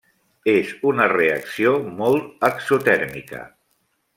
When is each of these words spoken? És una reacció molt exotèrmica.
És 0.53 0.71
una 0.91 1.05
reacció 1.11 1.73
molt 1.99 2.49
exotèrmica. 2.51 3.47